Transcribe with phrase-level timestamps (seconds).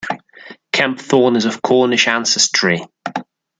[0.73, 2.81] Kempthorne is of Cornish ancestry.